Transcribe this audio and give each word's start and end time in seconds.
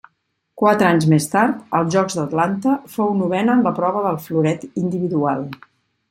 Quatre 0.59 0.85
anys 0.91 1.03
més 1.09 1.27
tard, 1.33 1.59
als 1.79 1.91
Jocs 1.95 2.15
d'Atlanta, 2.19 2.73
fou 2.93 3.11
novena 3.19 3.57
en 3.57 3.61
la 3.67 3.73
prova 3.81 4.01
del 4.07 4.17
floret 4.23 4.65
individual. 4.85 5.45